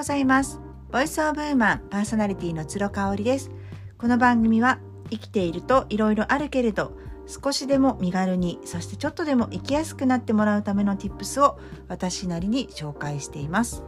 [0.00, 0.58] ございます。
[0.90, 3.50] ボイスオブウーマンパーソナリティの鶴香織です。
[3.98, 4.78] この番組は
[5.10, 13.82] 生きているといろいろあるけれど少しでも身軽にそしてちょっとでも生きやすくなってもらうための tips を私なりに紹介しています。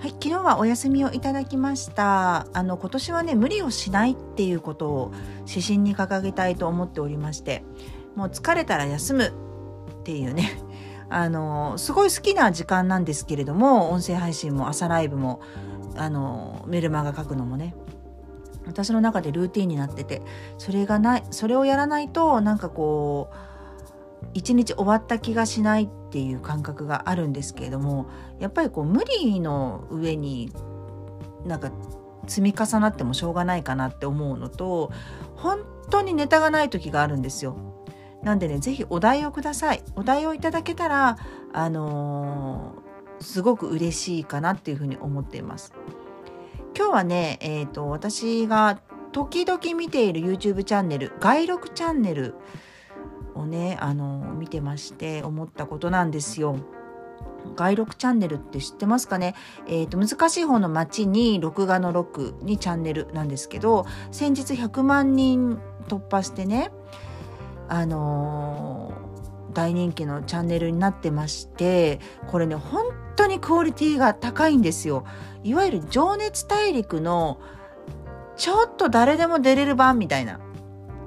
[0.00, 2.48] はい、昨日はお休みをいただきました。
[2.52, 5.12] あの今年はね無理をしないっていうことを
[5.48, 7.62] 指針に掲げたいと思っておりまして
[8.16, 9.32] もう疲れたら休む
[10.00, 10.50] っていうね
[11.14, 15.40] あのすごい好きな時間なんですけれども音声配信も朝ライブも
[15.96, 17.74] あのメルマガ書くのもね
[18.66, 20.22] 私の中でルーティンになってて
[20.58, 23.36] それがないそれをやらないとなんかこう
[24.34, 28.08] 一日終わった気がしないっていう感覚があるんですけれども
[28.38, 30.52] やっぱりこう無理の上に
[31.44, 31.72] なんか
[32.26, 34.92] 積み重なってもしょうがないかなって思うのと
[35.36, 37.56] 本当にネタがない時があるんですよ。
[38.22, 39.82] なんでね是非お題をください。
[39.96, 41.18] お題をいただけたら
[41.52, 45.72] あのー、すごく嬉しいかなっていうふうに思っています。
[46.76, 48.80] 今日はね、えーと、私が
[49.12, 52.34] 時々見ている YouTube チャンネル「外録チャンネル」
[53.34, 56.56] をね、あの、見てまして思ったことなんですよ。
[57.56, 59.34] 外録チャンネルって知ってますかね、
[59.66, 66.70] えーと、難しい方の街に録画の6にチャンネルなんですけど先日100万人突破してね
[67.72, 72.84] あのー、大人気のチャンネルになってましてこれね本
[73.16, 75.04] 当にクオリティが高いんですよ。
[75.42, 77.40] いわゆる「情熱大陸」の
[78.36, 80.38] ちょっと誰でも出れる版みたいな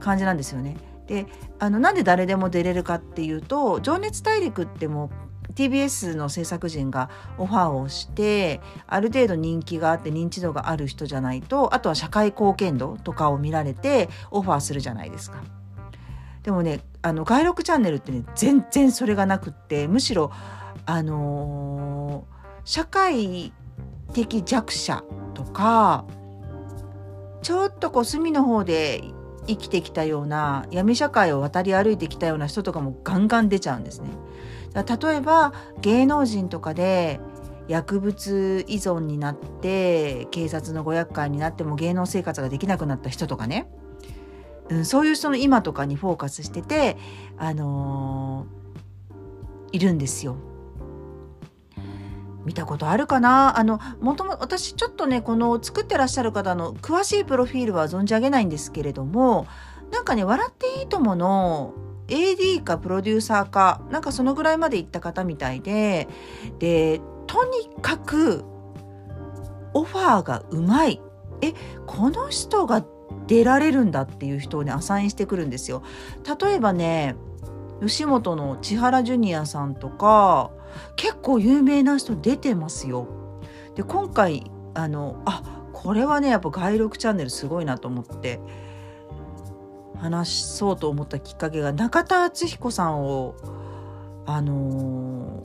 [0.00, 0.76] 感じなんですよね。
[1.06, 1.26] で
[1.58, 5.06] あのなんで誰でも出れるかっていうと「情熱大陸」っても
[5.48, 15.38] う TBS の制作陣がオファーをしてある程度人気があって認知度がある人じゃないとあとは社会貢献度とかを見られてオファーするじゃないですか。
[16.42, 20.30] でもねあの外録チャンネルってね全然それがなくってむしろ
[20.86, 23.52] あのー、社会
[24.12, 25.04] 的弱者
[25.34, 26.04] とか
[27.42, 29.02] ちょっとこう隅の方で
[29.46, 34.10] 生きてきたような闇社会を渡り歩いてきたような人とかもガンガン出ちゃうんですね。
[34.74, 37.20] 例えば芸能人とかで
[37.66, 43.68] 薬物依存になって警察のご厄介になっても芸能生活ができなくなった人とかね
[44.70, 46.96] うん、そういう人の今とかにフォーカスしてて、
[47.38, 50.36] あのー、いるんですよ。
[52.44, 53.58] 見たことあるかな？
[53.58, 59.46] あのもとも私ちょっとねこの作ってらっしゃる方の詳しいプロフィールは存じ上げないんですけれども
[59.92, 61.74] なんかね「笑っていいとも!」の
[62.08, 66.08] AD かプロデューサーかなんかそのぐらいまで行った方みたいで
[66.58, 68.42] でとにかく
[69.74, 71.00] オファーがうまい
[71.42, 71.52] え
[71.86, 72.84] この人が
[73.30, 75.84] 出られるんだっていう人をねアサインしてくるんですよ。
[76.40, 77.14] 例えばね
[77.80, 80.50] 吉本の千原ジュニアさんとか
[80.96, 83.06] 結構有名な人出てますよ。
[83.76, 88.40] で今回あのあこれはねやっぱ外録チャンネルすごいなと思って
[89.96, 93.36] 話そうと思ったきっかけが中田敦彦さんを
[94.26, 95.44] あの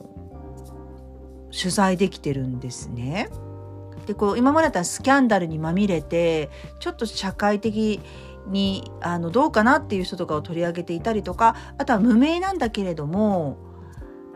[1.51, 3.29] ー、取材できてるんですね。
[4.05, 6.49] でこう今までだったらスキャンダルにまみれて
[6.79, 7.99] ちょっと社会的
[8.47, 13.57] にあのどうかなっていう人とかを取り上げていたりとかあとは無名なんだけれども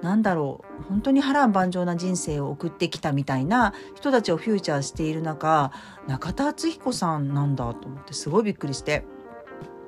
[0.02, 5.72] なんだろう本当に波乱万丈な人生を送ってきたみたいな人たちをフューチャーしている中
[6.08, 9.06] 中田敦彦さんなんだと思ってすごいびっくりして。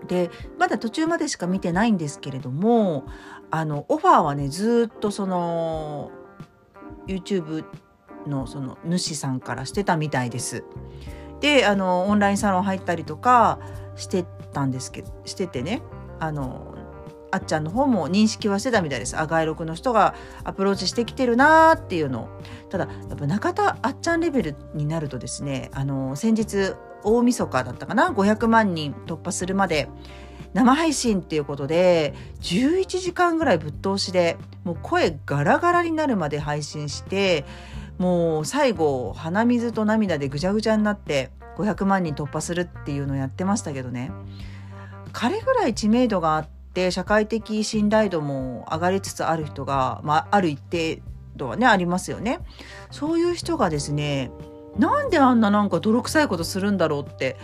[0.08, 3.06] でまだ途中までしか見てないんですけれども
[3.52, 6.10] あのオファーはねずっとその
[7.06, 7.66] YouTube
[8.28, 10.64] のその主さんからしてたみたいです。
[11.40, 13.60] であのオンラインサロン入ったりとか
[13.96, 15.82] してたんですけどしててね
[16.20, 16.76] あの
[17.32, 19.18] あっちゃんの方も認識はしてたみたいです。
[19.18, 22.30] あ外録の人がアプローチしてきてるなーっていうの。
[22.70, 29.90] ただやっぱ中田あっちゃんレベルになるとですねあの先日大晦日だったかな？500万人突破するまで
[30.54, 37.46] 生配信っていうことで11時間ぐらいぶっ通しでもう声ガラガラになるまで配信して
[38.02, 44.12] もう最後鼻水と涙でぐちゃぐちゃになって500万人突破するっていうのをやってましたけどね
[45.14, 51.04] 彼ぐらい知名度があって社会的信頼度も上がりつつある人が、まあ、ある一定
[51.36, 52.40] 度はねありますよね。
[52.90, 54.32] そういう人がですね
[54.80, 57.38] なんであんななんか泥臭いことするんだろうって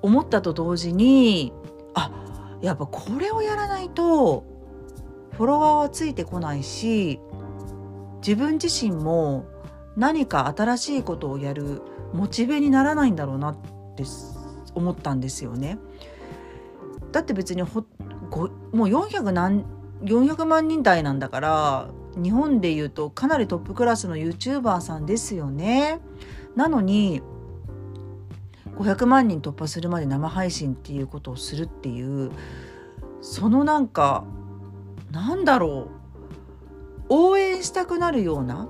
[0.00, 1.52] 思ったと同時に
[1.92, 2.10] あ
[2.62, 4.46] やっぱこれをやらないと
[5.32, 7.20] フォロワーはついてこないし
[8.26, 9.44] 自分自身も
[9.96, 13.56] 何か新しいことをやるモチベにならないんだろうなっ
[13.96, 14.04] て
[14.74, 15.78] 思ったんですよね。
[17.12, 17.84] だって別にほ
[18.72, 19.64] もう400何
[20.02, 26.00] 400万人台なんだから日本でいうとかなりトップクラスの YouTuber さんですよね。
[26.56, 27.22] なのに
[28.76, 32.30] 500万人突破するまで生配信っていうことをするっていう
[33.20, 34.24] そのなんか
[35.10, 35.88] なんだろ
[37.08, 38.68] う応援したくなるような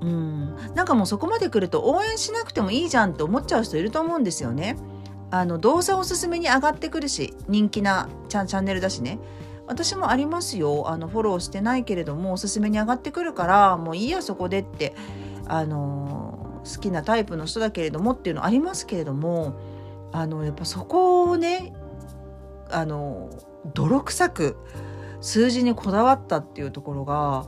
[0.00, 0.56] うん。
[0.74, 4.76] なんかもうそこまで来ると応援しなくてもいいじゃんって思っちゃう人いると思うんですよね。
[5.30, 9.18] あの動作おすすめに上がってくるし人気なチャチャンネルだしね。
[9.66, 10.88] 私もありますよ。
[10.88, 14.94] あのフォローしてないけれどもおすすめに上がってくるからもういいやそこでって
[15.46, 19.54] あの好きなタイプの人だけれどもっていうのありますけれども
[20.12, 21.72] あのやっぱそこをね
[22.70, 23.30] あの
[23.74, 24.56] 泥臭く
[25.20, 27.46] 数字にこだわったっていうところが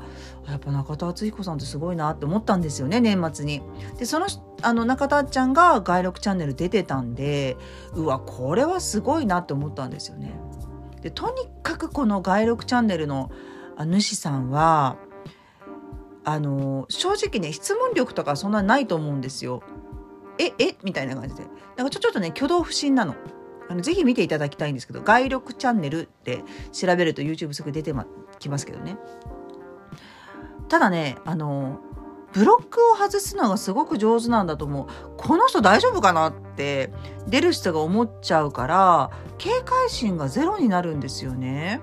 [0.48, 3.62] やっぱ中田敦彦さんってすごいなって思ったんですよね年末に。
[3.98, 4.26] でその
[4.62, 7.56] あの中田ちゃんが外録チャンネル出てたんで
[7.94, 10.32] うわこれはすごいなって思ったんですよね。
[11.00, 13.30] でとにかくこの外録チャンネルの
[13.78, 14.96] 主さんは
[16.24, 19.62] あの正直ね質問力とかそんなないと思うんですよ。
[20.38, 20.76] ええ？
[20.82, 21.44] みたいな感じで
[21.76, 23.14] なんかちょちょっとね挙動不審なの。
[23.70, 27.94] あのぜひ見ていただきたいんですけど外録チャンネルって調べると YouTube すぐ出て
[28.40, 28.96] きますけどね。
[30.68, 31.78] ただねあの
[32.32, 34.86] ブロックを外すのがすごく上手なんだと思う
[35.16, 36.92] この人大丈夫かなって
[37.28, 41.80] 出る人が思っちゃうから警戒心がゼロになるんですよね。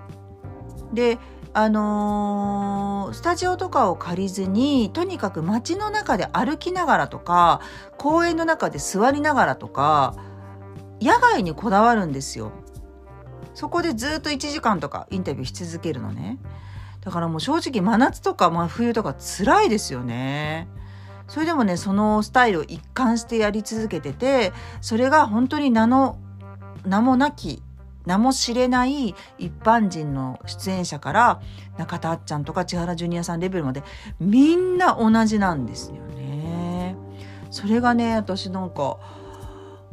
[0.93, 1.19] で
[1.53, 7.61] あのー、スタジオとかを借りずにとにかく街の中で歩きながらとか
[7.97, 10.15] 公園の中で座りながらとか
[11.01, 12.51] 野外にこだわるんですよ。
[13.53, 16.37] そこでずっと1時間とかインタビューし続けるのね。
[17.01, 20.67] だからもう正直真夏とか真冬とか辛いですよね。
[21.27, 26.17] それでもねそのスタイルを一貫してやり続けててそれが本当に名の
[26.85, 27.61] 名もなき
[28.05, 31.41] 名も知れない一般人の出演者から
[31.77, 33.83] 中田あっちゃんとか千原ジュニアさんレベルまで
[34.21, 36.95] みんな同じなんですよね。
[37.51, 38.97] それがね私なんか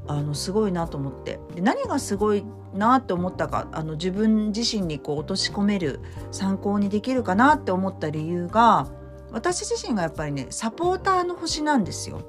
[0.06, 8.88] あのすごいなと思ってで何がすごいなって思ったかあの自分自身にこう落とし込める参考にできるかなって思った理由が
[9.32, 12.22] 私自身がやっぱりねサポーターの星なんですよ。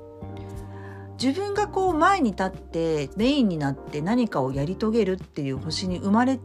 [1.21, 6.39] 自分がこう前に立ってメインになって何かをやり遂げるっていう星に生まれ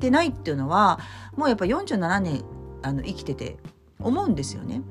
[0.00, 0.98] てないっていうのは
[1.36, 2.42] もうやっぱ47年
[2.82, 3.56] あの生きてて
[4.00, 4.82] 思うんですよね。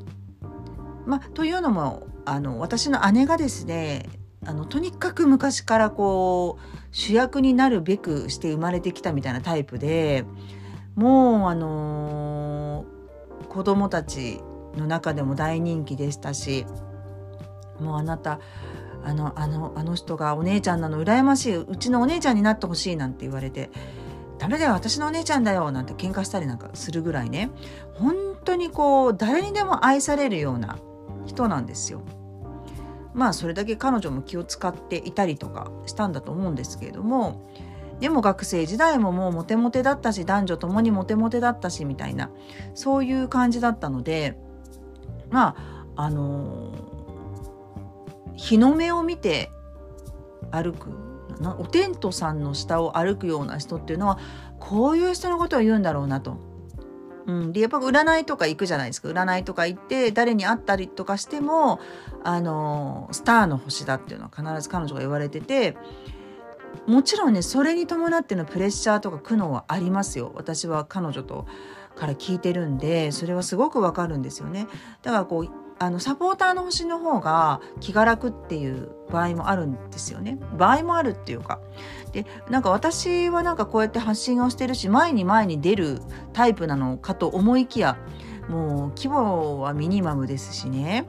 [1.06, 4.10] まあ、というのもあの私の姉がですね
[4.46, 10.26] あのとにかく昔からこう主役になるべくして生まれてきたみたいなタイプで
[10.96, 14.40] もうあのー、子供たち
[14.78, 16.66] の中でも大人気でしたし
[17.80, 18.40] もうあなた
[19.04, 23.70] あのあのあの人がお姉ちゃんなの羨ましいうちのお姉ちゃんになってほしいなんて言われて
[24.40, 27.52] ダメだよ私のお姉ちゃんだよなんて喧嘩したりなんかするぐらいね
[27.94, 30.78] 本当にこう誰にでも愛されるような
[31.26, 32.02] 人なんですよ。
[33.16, 37.50] まあそれだけ彼女も気を使っていたりとかしたんだと思うんですけれども
[38.00, 42.30] でも学生時代ももうモテモテだったし男女ともにモテモテだったしみたいな
[42.74, 44.38] そういう感じだったので
[45.32, 45.56] ま
[45.96, 49.50] ああのー、日の目を見て
[50.52, 50.92] 歩く
[51.58, 54.20] おテントさんの下を歩くような人っていうのは
[54.60, 56.55] こういう人のことを言うんだろうなと。
[57.28, 59.10] うん、でやっぱ占いとか行くじゃないですか。
[59.10, 61.80] 占いとか行って誰に会ったりとかしても
[62.24, 65.76] あのスターの星だっていうのは必ず彼女が言われてて
[66.88, 70.32] もちろんねそれに伴ってのプレッシャーとか苦悩はありますよ。
[70.36, 71.48] 私は彼女と
[71.96, 74.68] から聞いてるんでそれはすごくわかるんですよね。
[75.02, 80.40] だからこうあのサポーターの星の方が気が楽っていう場合もあるんですよね。
[80.58, 81.60] 場合もあるっていうか。
[82.14, 86.00] でなんか私はなんかこうやって発信をしてるし前に前に出る
[86.32, 87.98] タイプなのかと思いきや
[88.48, 91.08] もう規模はミニマムですしね。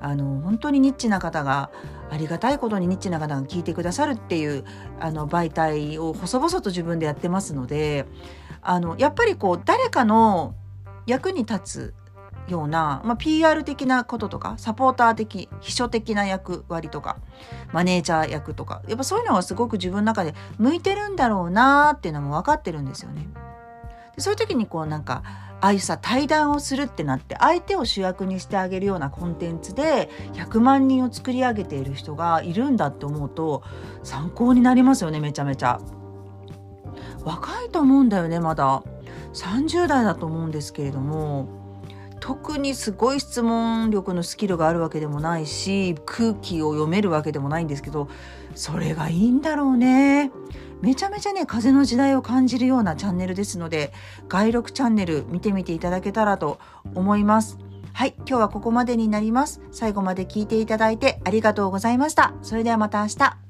[0.00, 1.70] あの本当にニッチな方が
[2.10, 4.64] ありがたいことにニッチな方が聞いてくださるっていう
[5.00, 8.06] あの媒体を細々と自分でやってますので
[8.62, 10.54] あのやっぱりこう誰かの
[11.06, 11.94] 役に立つ
[12.48, 17.18] ような、まあ、PR 的なこととかサポーター的秘書的な役割とか
[17.72, 23.28] マネージャー役とかやっぱそういうのがすごく自分の中で向いてるんだろうなっていうのも分かってるんですよね。
[24.16, 25.22] でそういう時にこうなんか
[25.60, 33.62] ああいうさ対談をするってなって相手を主役にしてあげるようなコンテンツで100万人を作り上げている人がいるんだって思うと
[34.04, 35.80] 参考になりますよねめちゃめちゃ。
[37.24, 38.82] 若いと思うんだよねまだ
[39.34, 41.57] 30代だと思うんですけれども
[42.28, 48.10] 特にすごい質問力のスキルがあるわけでもないし空気を読めるわけでもないんですけど
[48.54, 50.30] それがいいんだろうね。
[50.82, 53.94] めちゃめちゃね風の時代を感じるようなチャンネルですので
[54.28, 56.58] 外録チャンネル見てみていただけたらと
[56.94, 57.56] 思います。
[57.94, 59.62] はい今日はここまでになります。
[59.72, 62.34] 最後まで聞いていただいてありがとうございました。
[62.42, 63.47] それではまた明日。